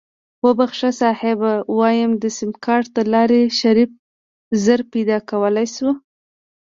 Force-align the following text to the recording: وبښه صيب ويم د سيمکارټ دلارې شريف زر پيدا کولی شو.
وبښه 0.45 0.89
صيب 0.99 1.39
ويم 1.79 2.11
د 2.21 2.23
سيمکارټ 2.37 2.85
دلارې 2.97 3.41
شريف 3.59 3.91
زر 4.63 4.79
پيدا 4.93 5.17
کولی 5.29 5.67
شو. 5.75 5.89